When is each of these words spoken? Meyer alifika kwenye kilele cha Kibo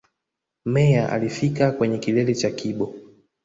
Meyer 0.65 1.11
alifika 1.11 1.71
kwenye 1.71 1.97
kilele 1.97 2.35
cha 2.35 2.51
Kibo 2.51 2.93